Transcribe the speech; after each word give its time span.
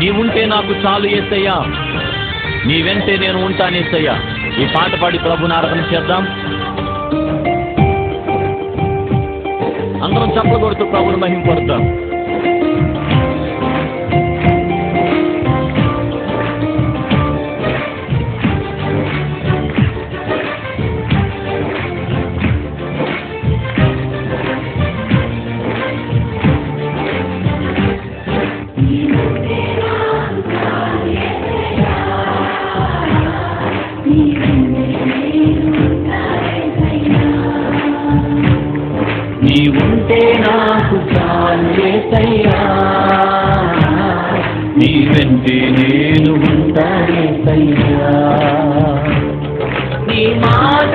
నీవుంటే 0.00 0.46
నాకు 0.46 0.72
చాలు 0.86 1.06
ఏసయ్యా. 1.06 1.54
నీ 2.66 2.82
వెంటే 2.82 3.16
నేను 3.16 3.44
ఉంటానేసయ్యా 3.44 4.14
ఈ 4.62 4.66
పాట 4.76 5.02
పాడి 5.02 5.18
ప్రభుని 5.18 5.54
ఆరాధన 5.54 5.80
చేద్దాం. 5.94 6.24
అందరం 10.04 10.30
చప్పలు 10.30 10.58
కొడుతూ 10.58 10.84
ప్రభుని 10.84 11.16
మహింపడతాం 11.16 12.09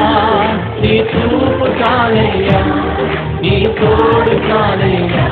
నీ 0.81 0.97
చూపు 0.97 1.65
చాలయ్యా. 1.65 2.65
నీ 3.41 3.65
తోడు 3.81 4.31
చాలయ్యా. 4.31 5.29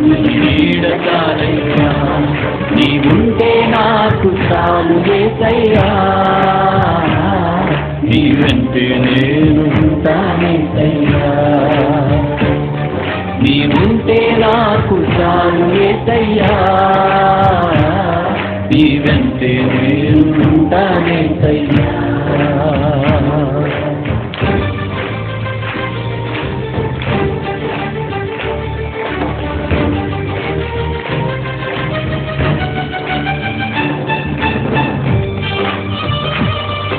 నీ 0.00 0.34
నీడ 0.38 0.84
చాలయ్యా. 0.84 1.92
నీవుంటే 2.72 3.74
నాకు 3.78 4.28
చాలు 4.28 4.94
వేసయ్యా 4.94 6.16
నీ 8.04 8.32
వెంటే 8.36 8.98
నేను 8.98 9.62
ఉంటానేసయ్యా. 9.62 11.39
చాలు 15.60 15.66
వేసయ్యా 15.72 16.52
నీ 18.70 18.84
వెంటే 18.98 19.50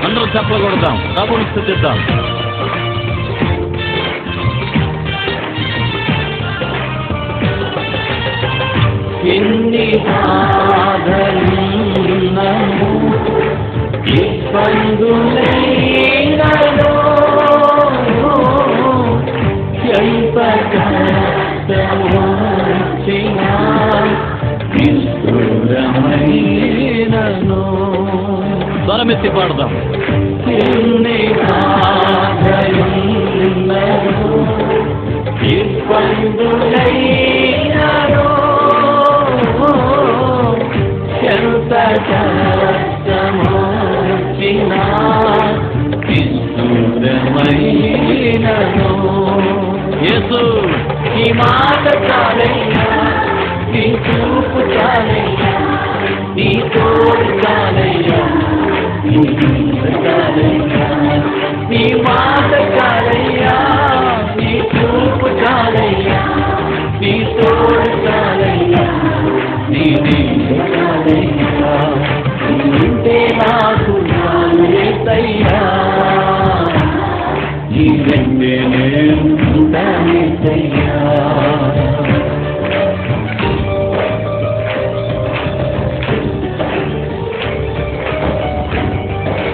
అందరూ 0.04 0.26
చెప్పలు 0.36 0.64
కొడతాం 0.64 0.98
ప్రభుని 1.16 1.46
స్థుతిద్దాం 1.46 1.98
مني 9.52 10.00
هذا 10.00 11.20
المنبوذ 12.10 13.14
يفند 14.08 15.02
لينا 15.36 16.52
كيف 19.84 20.36
كسوت 20.72 22.00
نار 23.38 24.06
يسر 24.80 25.76
عينا 26.14 27.26
ظلمت 28.88 29.24
برضه 29.36 29.68
إني 30.48 31.22
هذا 31.34 32.01
నీ 51.14 51.26
మాట 51.34 51.86
చాలయ్యా 52.08 52.86
నీ 53.72 53.84
చూపు 54.06 54.60
చాలయ్యా 54.74 55.54
నీ 56.36 56.50
తోడు 56.74 57.28
చాలయ్యా 57.42 58.20
నీ 59.06 59.18
నీడ 59.40 59.86
చాలయ్యా 60.06 60.88
నీ 61.72 61.84
మాట 62.08 62.52
చాలయ్యా 62.76 63.56
నీ 64.40 64.52
చూపు 64.74 65.30
చాలయ్యా 65.42 66.22
నీ 67.02 67.14
తోడు 67.38 67.90
చాలయ్యా. 68.06 68.61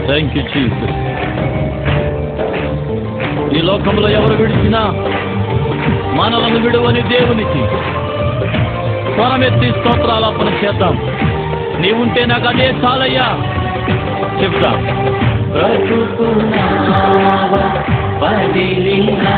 థ్యాంక్ 0.08 0.38
యూ 0.38 0.44
చీఫ్ 0.44 0.84
ఈ 3.58 3.62
లోకంలో 3.62 4.10
ఎవరు 4.10 4.34
విడిచినా 4.34 4.80
మనలను 6.14 6.60
విడువని 6.60 7.02
దేవునికి 7.02 7.62
స్వరమెత్తి 9.14 9.72
స్తోత్రాలాపన 9.72 10.66
చేద్దాం. 10.66 11.02
నీవుంటే 11.82 12.26
నాకు 12.26 12.48
అదే 12.48 12.74
చాలయ్యా. 12.86 13.38
చెప్తాం. 14.44 14.88
పదిలినా 18.22 19.38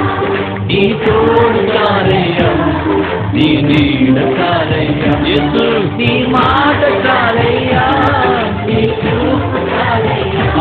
నీ 0.73 0.99
తోడు 1.05 1.61
చాలయ్యా 1.73 2.49
నీ 3.33 3.47
నీడ 3.61 4.17
యేసు 5.27 5.63
నీ 5.97 6.25
మాట 6.29 6.81
చాలయ్యా 7.05 7.83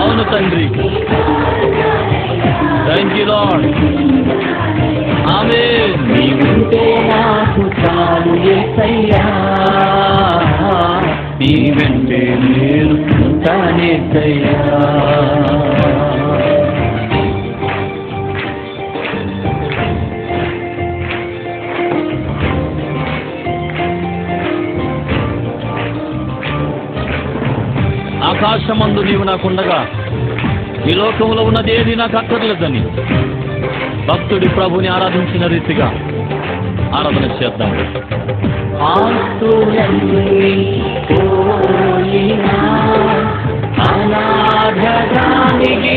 అవును 0.01 0.25
తండ్రి. 0.25 0.67
థ్యాంక్ 2.87 3.15
యూ 3.15 3.25
లాడ్ 3.25 3.67
ఆమె 5.31 5.63
నీవుంటే 6.13 6.85
నాకు 7.11 7.63
చాలు 7.81 8.35
ఏసయ్యా. 8.51 9.25
నీ 11.41 11.75
వెంటే 11.77 12.23
నేను 12.43 12.97
ఆకాశమందు 29.01 29.11
నీవు 29.11 29.25
నాకుండగా 29.25 29.87
ఈ 30.91 30.95
లోకంలో 30.95 31.43
ఉన్నదేది 31.43 31.97
నాకు 31.97 32.17
అక్కర్లేదని. 32.17 32.85
భక్తుడి 34.07 34.49
ప్రభుని 34.49 34.89
ఆరాధించిన 34.89 35.47
రీతిగా 35.47 35.87
ఆరాధన 36.95 37.31
చేద్దాం. 37.43 37.73
అనాథానికి 43.81 45.97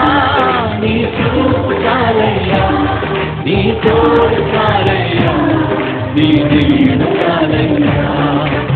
నీ 0.82 0.94
చూపు 1.16 1.74
చాలయ్యా 1.84 2.62
నీ 3.46 3.58
తోడు 3.84 4.40
చాలయ్యా 4.54 5.34
నీ 6.16 6.28
నీడు 6.52 7.10
చాలయ్యా 7.18 8.06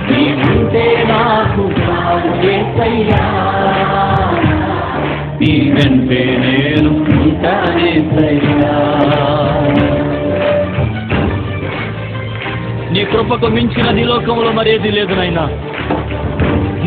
నీ 0.10 0.19
ఉంటే 0.50 0.86
నాకు 1.10 1.66
చాలు 1.80 2.33
నీ 5.39 5.51
వెంటే 5.72 6.22
నేను 6.44 6.92
ఉంటానేసయ్యా 7.18 8.75
నీ 12.92 13.06
కృపకు 13.06 13.48
మించిన 13.48 13.92
నీ 13.92 14.04
లోకంలో 14.04 14.51
మరేది 14.51 14.92
లేదు 14.92 15.13
నాయనా. 15.13 15.69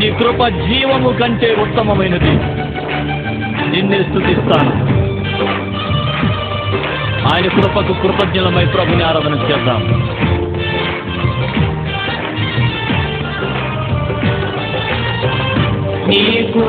నీ 0.03 0.11
కృప 0.11 0.47
జీవము 0.47 1.13
కంటే 1.13 1.57
ఉత్తమమైనది. 1.61 2.31
నిన్నే 3.71 4.03
స్థుతిస్తాను. 4.03 4.73
ఆయన 7.35 7.47
కృపకు 7.49 7.93
కృతజ్ఞలమై 7.93 8.65
ప్రభుని 8.65 9.05
ఆరాధన 9.05 9.35
చేద్దాం. 9.35 9.83
నీకు 16.09 16.63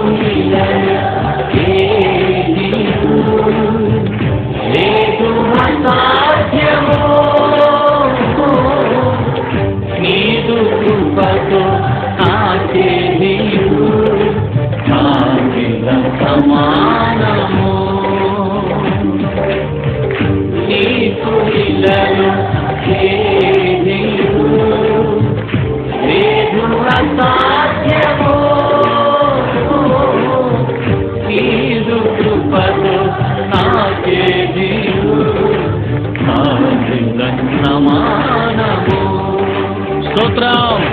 స్తోత్రం 40.33 40.83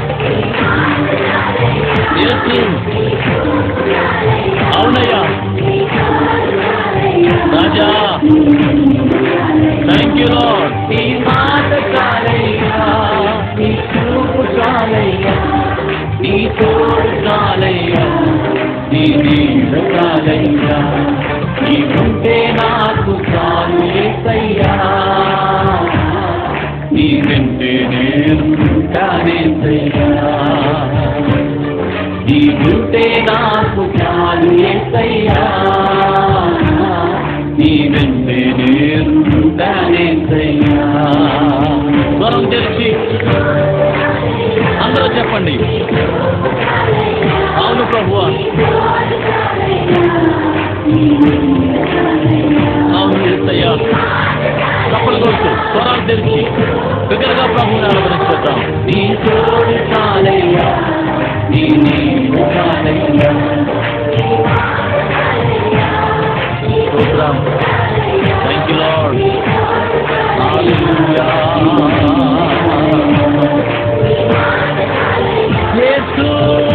యేసు 2.19 2.61
అవునయ్యా. 4.79 5.23
రాజా. 7.53 8.21
థ్యాంక్ 9.89 10.21
యూ 10.21 10.27
లార్డ్ 10.27 10.75
నీ 10.91 11.25
మాట 11.29 11.73
చాలయ్యా. 11.73 12.75
నీ 13.59 13.79
చూపు 13.97 14.43
చాలయ్యా. 14.43 15.35
నీ 16.21 16.51
తోడు 16.61 17.09
చాలయ్యా. 17.09 18.05
నీ 18.93 19.05
నీడ 19.23 19.79
చాలయ్యా. 19.79 20.79
నీ 21.63 21.83
ఉంటే 22.01 22.57
నాకు 22.63 23.11
చాలు 23.11 23.85
ఏసయ్యా. 23.85 24.77
నీ 26.93 27.23
వెంటే 27.27 27.89
నేను 27.89 28.60
ఉంటానేసయ్యా 28.93 30.07
నీ 32.27 32.39
ఉంటే 32.69 33.03
నాకు 33.29 33.83
చాలు 33.99 34.49
ఏసయ్యా 34.71 35.43
నీ 37.59 37.71
వెంటే 37.93 38.39
నేను 38.59 39.15
ఉంటానేసయ్యా 39.39 40.89
స్వరం 42.15 42.45
తెరిచి 42.51 42.89
అందరూ 44.85 45.07
చెప్పండి. 45.17 45.55
అవును 47.61 47.85
ప్రభువా 47.93 48.27
అవును 52.95 53.19
యేసయ్యా 53.25 53.71
తప్పలు 54.93 55.19
కొడుతూ 55.21 55.51
స్వరాలు 55.67 56.05
తెలిసి 56.09 56.41
బిగ్గరగా 57.09 57.47
ప్రభువుని 57.55 57.89
ఆరాధన 58.43 58.59
చేద్దాం 58.59 58.61
నీ 58.87 59.01
తోడు 59.25 59.77
చాలయ్యా 59.91 60.67
నీ 61.51 61.63
నీడు 61.83 62.43
చాలయ్యా 62.55 63.31
స్తోత్రం 66.55 67.37
థ్యాంక్ 68.43 68.71
యూ 76.19 76.70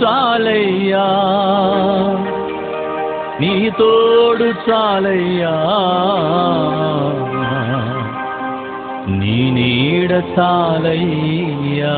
చాలయ్యా 0.00 1.06
నీ 3.40 3.54
తోడు 3.78 4.48
చాలయ్యా 4.66 5.54
నీ 9.18 9.38
నీడ 9.50 10.12
చాలయ్యా 10.36 11.96